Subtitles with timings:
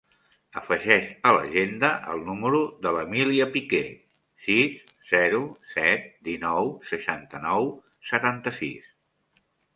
[0.59, 3.83] Afegeix a l'agenda el número de l'Emília Pique:
[4.47, 4.81] sis,
[5.13, 5.43] zero,
[5.75, 7.71] set, dinou, seixanta-nou,
[8.15, 8.91] setanta-sis.